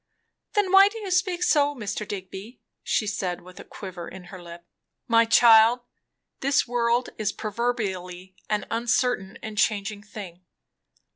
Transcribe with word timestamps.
"Then 0.53 0.71
why 0.71 0.87
do 0.89 0.97
you 0.97 1.11
speak 1.11 1.43
so, 1.43 1.75
Mr. 1.75 2.07
Digby?" 2.07 2.59
she 2.81 3.05
said 3.05 3.41
with 3.41 3.59
a 3.59 3.63
quiver 3.63 4.07
in 4.07 4.23
her 4.33 4.41
lip. 4.41 4.65
"My 5.07 5.25
child, 5.25 5.81
this 6.39 6.67
world 6.67 7.09
is 7.19 7.31
proverbially 7.31 8.35
an 8.49 8.65
uncertain 8.71 9.37
and 9.43 9.59
changing 9.59 10.01
thing." 10.01 10.43